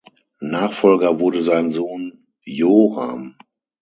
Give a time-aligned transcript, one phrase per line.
[0.49, 3.37] Nachfolger wurde sein Sohn Joram.